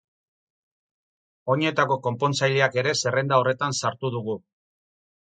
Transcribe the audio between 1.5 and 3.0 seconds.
Oinetako-konpontzaileak ere